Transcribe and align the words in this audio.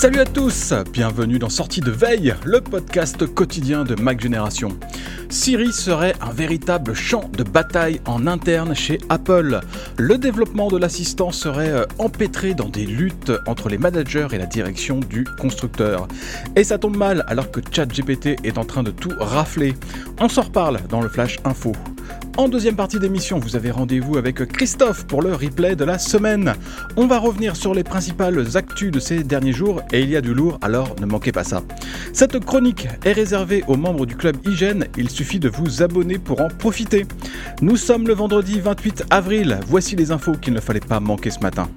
Salut 0.00 0.20
à 0.20 0.24
tous, 0.24 0.72
bienvenue 0.94 1.38
dans 1.38 1.50
Sortie 1.50 1.82
de 1.82 1.90
Veille, 1.90 2.34
le 2.46 2.62
podcast 2.62 3.26
quotidien 3.26 3.84
de 3.84 3.94
Mac 4.00 4.18
Génération. 4.18 4.70
Siri 5.28 5.74
serait 5.74 6.14
un 6.22 6.32
véritable 6.32 6.94
champ 6.94 7.28
de 7.36 7.42
bataille 7.42 8.00
en 8.06 8.26
interne 8.26 8.74
chez 8.74 8.96
Apple. 9.10 9.60
Le 9.98 10.16
développement 10.16 10.68
de 10.68 10.78
l'assistant 10.78 11.32
serait 11.32 11.68
euh, 11.68 11.84
empêtré 11.98 12.54
dans 12.54 12.70
des 12.70 12.86
luttes 12.86 13.30
entre 13.46 13.68
les 13.68 13.76
managers 13.76 14.28
et 14.32 14.38
la 14.38 14.46
direction 14.46 15.00
du 15.00 15.24
constructeur. 15.38 16.08
Et 16.56 16.64
ça 16.64 16.78
tombe 16.78 16.96
mal 16.96 17.22
alors 17.28 17.50
que 17.50 17.60
ChatGPT 17.70 18.38
est 18.42 18.56
en 18.56 18.64
train 18.64 18.82
de 18.82 18.92
tout 18.92 19.12
rafler. 19.18 19.74
On 20.18 20.30
s'en 20.30 20.42
reparle 20.42 20.80
dans 20.88 21.02
le 21.02 21.10
Flash 21.10 21.40
Info. 21.44 21.72
En 22.36 22.48
deuxième 22.48 22.76
partie 22.76 22.98
d'émission, 22.98 23.38
vous 23.38 23.56
avez 23.56 23.70
rendez-vous 23.70 24.16
avec 24.16 24.46
Christophe 24.46 25.06
pour 25.06 25.20
le 25.20 25.34
replay 25.34 25.76
de 25.76 25.84
la 25.84 25.98
semaine. 25.98 26.54
On 26.96 27.06
va 27.06 27.18
revenir 27.18 27.56
sur 27.56 27.74
les 27.74 27.84
principales 27.84 28.56
actus 28.56 28.90
de 28.90 29.00
ces 29.00 29.22
derniers 29.24 29.52
jours 29.52 29.82
et 29.92 30.00
il 30.00 30.08
y 30.08 30.16
a 30.16 30.20
du 30.20 30.32
lourd, 30.32 30.58
alors 30.62 30.96
ne 31.00 31.06
manquez 31.06 31.32
pas 31.32 31.44
ça. 31.44 31.62
Cette 32.12 32.38
chronique 32.44 32.88
est 33.04 33.12
réservée 33.12 33.64
aux 33.68 33.76
membres 33.76 34.06
du 34.06 34.16
club 34.16 34.36
Hygiène, 34.46 34.86
il 34.96 35.10
suffit 35.10 35.40
de 35.40 35.48
vous 35.48 35.82
abonner 35.82 36.18
pour 36.18 36.40
en 36.40 36.48
profiter. 36.48 37.06
Nous 37.60 37.76
sommes 37.76 38.06
le 38.06 38.14
vendredi 38.14 38.60
28 38.60 39.04
avril, 39.10 39.60
voici 39.66 39.96
les 39.96 40.10
infos 40.10 40.32
qu'il 40.32 40.54
ne 40.54 40.60
fallait 40.60 40.80
pas 40.80 41.00
manquer 41.00 41.30
ce 41.30 41.40
matin. 41.40 41.68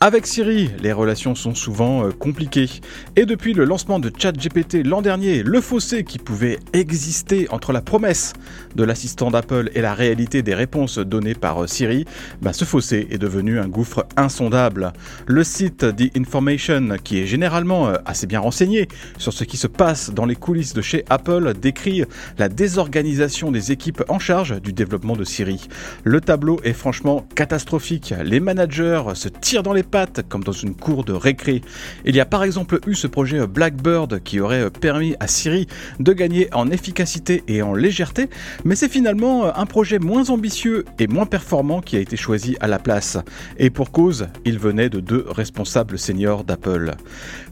Avec 0.00 0.28
Siri, 0.28 0.70
les 0.80 0.92
relations 0.92 1.34
sont 1.34 1.56
souvent 1.56 2.06
euh, 2.06 2.12
compliquées. 2.12 2.70
Et 3.16 3.26
depuis 3.26 3.52
le 3.52 3.64
lancement 3.64 3.98
de 3.98 4.12
ChatGPT 4.16 4.86
l'an 4.86 5.02
dernier, 5.02 5.42
le 5.42 5.60
fossé 5.60 6.04
qui 6.04 6.18
pouvait 6.18 6.60
exister 6.72 7.48
entre 7.50 7.72
la 7.72 7.80
promesse 7.80 8.32
de 8.76 8.84
l'assistant 8.84 9.32
d'Apple 9.32 9.72
et 9.74 9.80
la 9.80 9.94
réalité 9.94 10.42
des 10.42 10.54
réponses 10.54 10.98
données 10.98 11.34
par 11.34 11.64
euh, 11.64 11.66
Siri, 11.66 12.04
bah, 12.40 12.52
ce 12.52 12.64
fossé 12.64 13.08
est 13.10 13.18
devenu 13.18 13.58
un 13.58 13.66
gouffre 13.66 14.06
insondable. 14.16 14.92
Le 15.26 15.42
site 15.42 15.96
The 15.96 16.16
Information, 16.16 16.90
qui 17.02 17.18
est 17.18 17.26
généralement 17.26 17.88
euh, 17.88 17.96
assez 18.06 18.28
bien 18.28 18.38
renseigné 18.38 18.86
sur 19.18 19.32
ce 19.32 19.42
qui 19.42 19.56
se 19.56 19.66
passe 19.66 20.10
dans 20.10 20.26
les 20.26 20.36
coulisses 20.36 20.74
de 20.74 20.80
chez 20.80 21.04
Apple, 21.10 21.54
décrit 21.60 22.04
la 22.38 22.48
désorganisation 22.48 23.50
des 23.50 23.72
équipes 23.72 24.04
en 24.08 24.20
charge 24.20 24.62
du 24.62 24.72
développement 24.72 25.16
de 25.16 25.24
Siri. 25.24 25.66
Le 26.04 26.20
tableau 26.20 26.60
est 26.62 26.72
franchement 26.72 27.26
catastrophique. 27.34 28.14
Les 28.22 28.38
managers 28.38 29.02
se 29.14 29.28
tirent 29.28 29.64
dans 29.64 29.72
les 29.72 29.87
comme 30.28 30.44
dans 30.44 30.52
une 30.52 30.74
cour 30.74 31.04
de 31.04 31.12
récré. 31.12 31.62
Il 32.04 32.14
y 32.14 32.20
a 32.20 32.26
par 32.26 32.44
exemple 32.44 32.78
eu 32.86 32.94
ce 32.94 33.06
projet 33.06 33.46
Blackbird 33.46 34.22
qui 34.22 34.40
aurait 34.40 34.70
permis 34.70 35.14
à 35.20 35.26
Siri 35.26 35.66
de 35.98 36.12
gagner 36.12 36.48
en 36.52 36.70
efficacité 36.70 37.42
et 37.48 37.62
en 37.62 37.74
légèreté, 37.74 38.28
mais 38.64 38.76
c'est 38.76 38.88
finalement 38.88 39.56
un 39.56 39.66
projet 39.66 39.98
moins 39.98 40.30
ambitieux 40.30 40.84
et 40.98 41.06
moins 41.06 41.26
performant 41.26 41.80
qui 41.80 41.96
a 41.96 42.00
été 42.00 42.16
choisi 42.16 42.56
à 42.60 42.68
la 42.68 42.78
place. 42.78 43.18
Et 43.58 43.70
pour 43.70 43.90
cause, 43.90 44.28
il 44.44 44.58
venait 44.58 44.90
de 44.90 45.00
deux 45.00 45.24
responsables 45.28 45.98
seniors 45.98 46.44
d'Apple. 46.44 46.94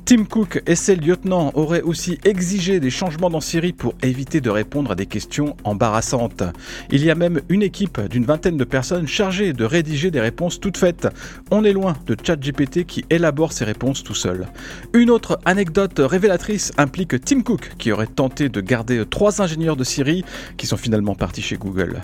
Tim 0.07 0.25
Cook 0.25 0.63
et 0.69 0.77
ses 0.77 0.95
lieutenants 0.95 1.51
auraient 1.55 1.83
aussi 1.83 2.21
exigé 2.25 2.79
des 2.79 2.91
changements 2.91 3.29
dans 3.29 3.41
Siri 3.41 3.73
pour 3.73 3.97
éviter 4.05 4.41
de 4.41 4.51
répondre 4.51 4.93
à 4.93 4.95
des 4.95 5.07
questions 5.07 5.57
embarrassantes. 5.65 6.45
Il 6.93 7.05
y 7.05 7.11
a 7.11 7.17
même 7.17 7.41
une 7.49 7.65
équipe 7.65 8.01
d'une 8.03 8.25
vingtaine 8.25 8.57
de 8.57 8.63
personnes 8.63 9.09
chargée 9.09 9.53
de 9.53 9.65
rédiger 9.65 10.13
des 10.13 10.21
réponses 10.21 10.61
toutes 10.61 10.77
faites. 10.77 11.09
On 11.51 11.65
est 11.65 11.73
loin 11.73 11.97
de 12.07 12.17
ChatGPT 12.23 12.85
qui 12.87 13.05
élabore 13.11 13.53
ses 13.53 13.65
réponses 13.65 14.05
tout 14.05 14.15
seul. 14.15 14.47
Une 14.95 15.11
autre 15.11 15.41
anecdote 15.45 15.99
révélatrice 15.99 16.71
implique 16.79 17.21
Tim 17.25 17.41
Cook 17.41 17.73
qui 17.77 17.91
aurait 17.91 18.07
tenté 18.07 18.49
de 18.49 18.61
garder 18.61 19.03
trois 19.11 19.43
ingénieurs 19.43 19.75
de 19.75 19.83
Siri 19.83 20.25
qui 20.57 20.69
sont 20.69 20.77
finalement 20.77 21.17
partis 21.17 21.43
chez 21.43 21.57
Google. 21.57 22.01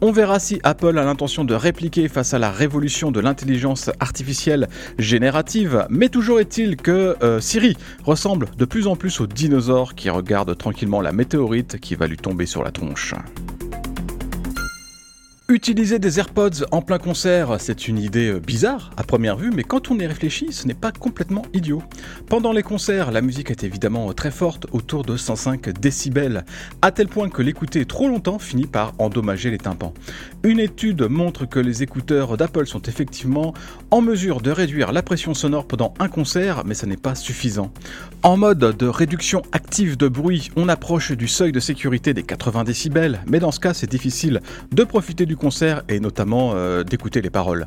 On 0.00 0.12
verra 0.12 0.38
si 0.38 0.60
Apple 0.62 0.96
a 0.96 1.04
l'intention 1.04 1.44
de 1.44 1.54
répliquer 1.54 2.06
face 2.06 2.32
à 2.32 2.38
la 2.38 2.52
révolution 2.52 3.10
de 3.10 3.18
l'intelligence 3.18 3.90
artificielle 3.98 4.68
générative, 4.96 5.86
mais 5.90 6.08
toujours 6.08 6.38
est-il 6.38 6.76
que 6.76 7.16
euh, 7.20 7.40
Siri 7.40 7.76
ressemble 8.04 8.46
de 8.56 8.64
plus 8.64 8.86
en 8.86 8.94
plus 8.94 9.20
au 9.20 9.26
dinosaure 9.26 9.96
qui 9.96 10.08
regarde 10.08 10.56
tranquillement 10.56 11.00
la 11.00 11.10
météorite 11.10 11.80
qui 11.80 11.96
va 11.96 12.06
lui 12.06 12.16
tomber 12.16 12.46
sur 12.46 12.62
la 12.62 12.70
tronche. 12.70 13.14
Utiliser 15.50 15.98
des 15.98 16.18
AirPods 16.18 16.66
en 16.72 16.82
plein 16.82 16.98
concert, 16.98 17.56
c'est 17.58 17.88
une 17.88 17.96
idée 17.96 18.32
euh, 18.32 18.38
bizarre 18.38 18.90
à 18.98 19.02
première 19.02 19.38
vue, 19.38 19.50
mais 19.50 19.62
quand 19.62 19.90
on 19.90 19.98
y 19.98 20.06
réfléchit, 20.06 20.52
ce 20.52 20.66
n'est 20.66 20.74
pas 20.74 20.92
complètement 20.92 21.40
idiot. 21.54 21.82
Pendant 22.26 22.52
les 22.52 22.62
concerts, 22.62 23.10
la 23.12 23.22
musique 23.22 23.50
est 23.50 23.64
évidemment 23.64 24.12
très 24.12 24.30
forte, 24.30 24.66
autour 24.72 25.04
de 25.04 25.16
105 25.16 25.70
décibels, 25.70 26.44
à 26.82 26.90
tel 26.90 27.08
point 27.08 27.30
que 27.30 27.40
l'écouter 27.40 27.86
trop 27.86 28.08
longtemps 28.08 28.38
finit 28.38 28.66
par 28.66 28.92
endommager 28.98 29.50
les 29.50 29.56
tympans. 29.56 29.94
Une 30.42 30.60
étude 30.60 31.08
montre 31.08 31.46
que 31.46 31.58
les 31.58 31.82
écouteurs 31.82 32.36
d'Apple 32.36 32.66
sont 32.66 32.82
effectivement 32.82 33.54
en 33.90 34.02
mesure 34.02 34.42
de 34.42 34.50
réduire 34.50 34.92
la 34.92 35.02
pression 35.02 35.32
sonore 35.32 35.66
pendant 35.66 35.94
un 35.98 36.08
concert, 36.08 36.64
mais 36.66 36.74
ce 36.74 36.84
n'est 36.84 36.98
pas 36.98 37.14
suffisant. 37.14 37.72
En 38.22 38.36
mode 38.36 38.76
de 38.76 38.86
réduction 38.86 39.40
active 39.52 39.96
de 39.96 40.08
bruit, 40.08 40.50
on 40.56 40.68
approche 40.68 41.12
du 41.12 41.26
seuil 41.26 41.52
de 41.52 41.60
sécurité 41.60 42.12
des 42.12 42.22
80 42.22 42.64
décibels, 42.64 43.22
mais 43.26 43.40
dans 43.40 43.50
ce 43.50 43.60
cas, 43.60 43.72
c'est 43.72 43.90
difficile 43.90 44.42
de 44.72 44.84
profiter 44.84 45.24
du 45.24 45.37
concert 45.38 45.82
et 45.88 46.00
notamment 46.00 46.52
euh, 46.54 46.84
d'écouter 46.84 47.22
les 47.22 47.30
paroles. 47.30 47.66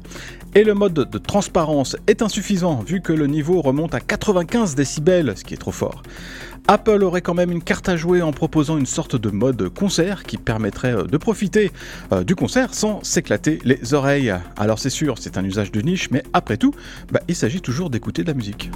Et 0.54 0.64
le 0.64 0.74
mode 0.74 0.94
de 0.94 1.18
transparence 1.18 1.96
est 2.08 2.22
insuffisant 2.22 2.84
vu 2.86 3.02
que 3.02 3.14
le 3.14 3.28
niveau 3.28 3.62
remonte 3.62 3.96
à 3.96 4.00
95 4.00 4.76
décibels, 4.76 5.34
ce 5.36 5.44
qui 5.44 5.54
est 5.54 5.58
trop 5.58 5.72
fort. 5.72 6.04
Apple 6.68 7.04
aurait 7.04 7.22
quand 7.22 7.34
même 7.34 7.52
une 7.52 7.64
carte 7.64 7.90
à 7.90 7.98
jouer 7.98 8.22
en 8.22 8.32
proposant 8.32 8.78
une 8.78 8.86
sorte 8.86 9.16
de 9.16 9.30
mode 9.30 9.70
concert 9.70 10.24
qui 10.24 10.38
permettrait 10.38 10.94
euh, 10.94 11.04
de 11.04 11.18
profiter 11.18 11.72
euh, 12.12 12.24
du 12.24 12.36
concert 12.36 12.74
sans 12.74 13.04
s'éclater 13.04 13.60
les 13.64 13.94
oreilles. 13.94 14.34
Alors 14.58 14.80
c'est 14.80 14.90
sûr, 14.90 15.16
c'est 15.18 15.38
un 15.38 15.44
usage 15.44 15.72
de 15.72 15.82
niche, 15.82 16.10
mais 16.12 16.24
après 16.34 16.58
tout, 16.58 16.74
bah, 17.12 17.22
il 17.28 17.36
s'agit 17.36 17.62
toujours 17.62 17.90
d'écouter 17.90 18.22
de 18.24 18.28
la 18.28 18.36
musique. 18.36 18.70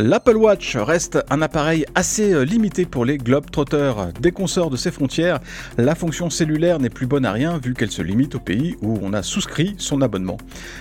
L'Apple 0.00 0.36
Watch 0.36 0.76
reste 0.76 1.18
un 1.28 1.42
appareil 1.42 1.84
assez 1.96 2.32
euh, 2.32 2.44
limité 2.44 2.86
pour 2.86 3.04
les 3.04 3.18
globetrotters. 3.18 4.12
Dès 4.20 4.30
qu'on 4.30 4.46
sort 4.46 4.70
de 4.70 4.76
ses 4.76 4.92
frontières, 4.92 5.40
la 5.76 5.96
fonction 5.96 6.30
cellulaire 6.30 6.78
n'est 6.78 6.88
plus 6.88 7.08
bonne 7.08 7.24
à 7.24 7.32
rien 7.32 7.58
vu 7.58 7.74
qu'elle 7.74 7.90
se 7.90 8.00
limite 8.00 8.36
au 8.36 8.38
pays 8.38 8.76
où 8.80 9.00
on 9.02 9.12
a 9.12 9.24
souscrit 9.24 9.74
son 9.78 10.00
abonnement. 10.00 10.36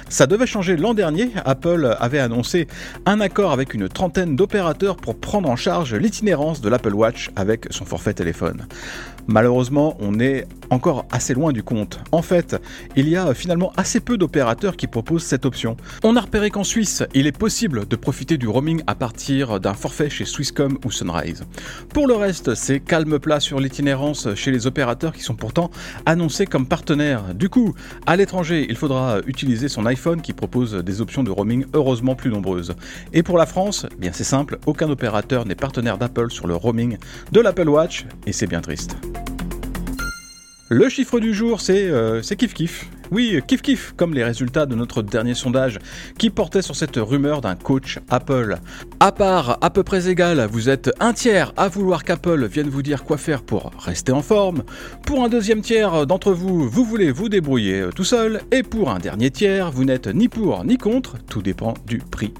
Ça 0.07 0.27
devait 0.27 0.45
changer 0.45 0.77
l'an 0.77 0.93
dernier, 0.93 1.31
Apple 1.45 1.97
avait 1.99 2.19
annoncé 2.19 2.67
un 3.07 3.19
accord 3.19 3.53
avec 3.53 3.73
une 3.73 3.89
trentaine 3.89 4.35
d'opérateurs 4.35 4.97
pour 4.97 5.17
prendre 5.17 5.49
en 5.49 5.55
charge 5.55 5.95
l'itinérance 5.95 6.61
de 6.61 6.69
l'Apple 6.69 6.93
Watch 6.93 7.31
avec 7.35 7.65
son 7.71 7.85
forfait 7.85 8.13
téléphone. 8.13 8.67
Malheureusement, 9.27 9.97
on 10.00 10.19
est 10.19 10.47
encore 10.69 11.06
assez 11.12 11.33
loin 11.33 11.51
du 11.51 11.63
compte. 11.63 12.00
En 12.12 12.21
fait, 12.21 12.56
il 12.95 13.09
y 13.09 13.15
a 13.15 13.33
finalement 13.33 13.71
assez 13.77 14.00
peu 14.00 14.18
d'opérateurs 14.18 14.77
qui 14.77 14.88
proposent 14.88 15.24
cette 15.24 15.45
option. 15.45 15.77
On 16.03 16.15
a 16.15 16.21
repéré 16.21 16.50
qu'en 16.50 16.63
Suisse, 16.63 17.03
il 17.13 17.27
est 17.27 17.38
possible 17.38 17.88
de 17.88 17.95
profiter 17.95 18.38
du 18.38 18.47
roaming 18.47 18.81
à 18.88 18.95
partir 18.95 19.59
d'un 19.59 19.74
forfait 19.74 20.09
chez 20.09 20.25
Swisscom 20.25 20.77
ou 20.85 20.91
Sunrise. 20.91 21.44
Pour 21.94 22.07
le 22.07 22.13
reste, 22.13 22.56
c'est 22.56 22.79
calme 22.79 23.19
plat 23.19 23.39
sur 23.39 23.59
l'itinérance 23.59 24.33
chez 24.35 24.51
les 24.51 24.68
opérateurs 24.68 25.13
qui 25.13 25.24
sont 25.24 25.35
pourtant 25.35 25.71
annoncés 26.06 26.45
comme 26.45 26.68
partenaires. 26.68 27.33
Du 27.33 27.50
coup, 27.50 27.75
à 28.06 28.15
l'étranger, 28.15 28.65
il 28.69 28.75
faudra 28.75 29.19
utiliser 29.25 29.69
son 29.69 29.85
iPhone 29.85 30.21
qui 30.21 30.33
propose 30.33 30.73
des 30.73 31.01
options 31.01 31.23
de 31.23 31.31
roaming 31.31 31.65
heureusement 31.73 32.15
plus 32.15 32.30
nombreuses. 32.30 32.75
Et 33.13 33.23
pour 33.23 33.38
la 33.38 33.45
France, 33.45 33.85
eh 33.91 33.95
bien 33.95 34.12
c'est 34.13 34.23
simple, 34.23 34.59
aucun 34.65 34.89
opérateur 34.89 35.45
n'est 35.45 35.56
partenaire 35.56 35.97
d'Apple 35.97 36.31
sur 36.31 36.47
le 36.47 36.56
roaming 36.56 36.97
de 37.31 37.41
l'Apple 37.41 37.69
Watch 37.69 38.06
et 38.25 38.33
c'est 38.33 38.47
bien 38.47 38.62
triste. 38.62 38.97
Le 40.69 40.89
chiffre 40.89 41.21
du 41.21 41.33
jour, 41.33 41.61
c'est 41.61 41.85
euh, 41.85 42.21
kiff 42.21 42.53
kiff. 42.53 42.89
Oui, 43.09 43.39
kiff 43.48 43.62
kiff, 43.62 43.94
comme 43.95 44.13
les 44.13 44.24
résultats 44.24 44.65
de 44.65 44.75
notre 44.75 45.01
dernier 45.01 45.33
sondage 45.33 45.80
qui 46.18 46.30
portait 46.30 46.62
sur 46.62 46.75
cette 46.75 46.98
rumeur 46.98 47.39
d'un 47.39 47.56
coach 47.56 48.00
Apple. 48.09 48.57
À 49.00 49.13
part 49.13 49.57
à 49.62 49.69
peu 49.69 49.83
près 49.83 50.09
égal, 50.09 50.45
vous 50.51 50.68
êtes 50.68 50.92
un 51.00 51.13
tiers 51.13 51.54
à 51.56 51.69
vouloir 51.69 52.04
qu'Apple 52.04 52.45
vienne 52.48 52.68
vous 52.68 52.83
dire 52.83 53.06
quoi 53.06 53.18
faire 53.18 53.44
pour 53.44 53.71
rester 53.80 54.12
en 54.12 54.21
forme. 54.21 54.63
Pour 55.06 55.24
un 55.24 55.30
deuxième 55.30 55.62
tiers 55.62 56.06
d'entre 56.06 56.33
vous, 56.33 56.68
vous 56.68 56.83
voulez 56.83 57.12
vous 57.12 57.30
débrouiller 57.30 57.86
tout 57.95 58.04
seul. 58.04 58.42
Et 58.51 58.62
pour 58.62 58.89
un 58.89 59.00
dernier 59.00 59.31
tiers, 59.31 59.71
vous 59.71 59.86
n'êtes 59.86 60.07
ni 60.07 60.27
pour 60.27 60.65
ni 60.65 60.77
contre, 60.77 61.15
tout 61.30 61.42
dépend 61.42 61.75
du 61.86 62.00
prix. 62.00 62.33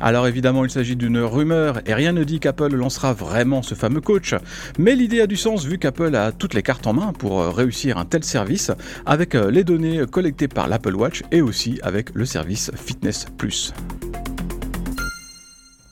Alors 0.00 0.26
évidemment, 0.26 0.64
il 0.64 0.70
s'agit 0.70 0.96
d'une 0.96 1.20
rumeur 1.20 1.80
et 1.86 1.94
rien 1.94 2.10
ne 2.12 2.24
dit 2.24 2.40
qu'Apple 2.40 2.74
lancera 2.74 3.12
vraiment 3.12 3.62
ce 3.62 3.76
fameux 3.76 4.00
coach. 4.00 4.34
Mais 4.78 4.96
l'idée 4.96 5.20
a 5.20 5.28
du 5.28 5.36
sens 5.36 5.64
vu 5.64 5.78
qu'Apple 5.78 6.16
a 6.16 6.32
toutes 6.32 6.54
les 6.54 6.62
cartes 6.62 6.88
en 6.88 6.92
main 6.92 7.12
pour 7.12 7.44
réussir 7.54 7.98
un 7.98 8.04
tel 8.04 8.24
service 8.24 8.72
avec 9.06 9.34
les 9.34 9.62
données 9.62 10.02
collecté 10.08 10.48
par 10.48 10.68
l'Apple 10.68 10.94
Watch 10.94 11.22
et 11.30 11.42
aussi 11.42 11.78
avec 11.82 12.14
le 12.14 12.24
service 12.24 12.70
Fitness 12.74 13.26
Plus. 13.36 13.72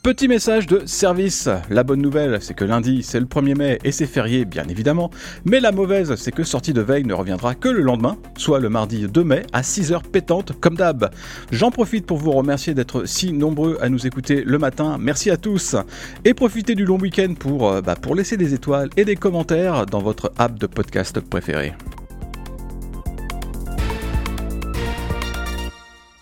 Petit 0.07 0.29
message 0.29 0.67
de 0.67 0.83
service. 0.85 1.49
La 1.69 1.83
bonne 1.83 2.01
nouvelle, 2.01 2.37
c'est 2.39 2.53
que 2.53 2.63
lundi, 2.63 3.03
c'est 3.03 3.19
le 3.19 3.25
1er 3.25 3.57
mai 3.57 3.79
et 3.83 3.91
c'est 3.91 4.05
férié, 4.05 4.45
bien 4.45 4.63
évidemment. 4.69 5.11
Mais 5.43 5.59
la 5.59 5.73
mauvaise, 5.73 6.15
c'est 6.15 6.31
que 6.31 6.45
sortie 6.45 6.71
de 6.71 6.79
veille 6.79 7.03
ne 7.03 7.13
reviendra 7.13 7.55
que 7.55 7.67
le 7.67 7.81
lendemain, 7.81 8.15
soit 8.37 8.61
le 8.61 8.69
mardi 8.69 9.05
2 9.05 9.23
mai 9.25 9.43
à 9.51 9.63
6h 9.63 10.03
pétante, 10.03 10.53
comme 10.61 10.77
d'hab. 10.77 11.11
J'en 11.51 11.71
profite 11.71 12.05
pour 12.05 12.19
vous 12.19 12.31
remercier 12.31 12.73
d'être 12.73 13.03
si 13.03 13.33
nombreux 13.33 13.77
à 13.81 13.89
nous 13.89 14.07
écouter 14.07 14.43
le 14.45 14.57
matin. 14.57 14.95
Merci 14.97 15.29
à 15.29 15.35
tous. 15.35 15.75
Et 16.23 16.33
profitez 16.33 16.75
du 16.75 16.85
long 16.85 16.97
week-end 16.97 17.33
pour, 17.37 17.69
euh, 17.69 17.81
bah, 17.81 17.97
pour 18.01 18.15
laisser 18.15 18.37
des 18.37 18.53
étoiles 18.53 18.89
et 18.95 19.03
des 19.03 19.17
commentaires 19.17 19.85
dans 19.87 19.99
votre 19.99 20.31
app 20.37 20.57
de 20.57 20.67
podcast 20.67 21.19
préféré. 21.19 21.73